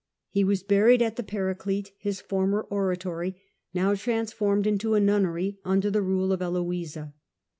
He 0.31 0.43
was 0.43 0.63
buried 0.63 1.03
at 1.03 1.15
the 1.15 1.21
Paraclete, 1.21 1.91
his 1.99 2.21
former 2.21 2.61
oratory, 2.71 3.35
now 3.71 3.93
transformed 3.93 4.65
into 4.65 4.95
a 4.95 4.99
nunnery, 4.99 5.59
under 5.63 5.91
the 5.91 6.01
rule 6.01 6.31
of 6.33 6.39
Heloisa. 6.39 7.13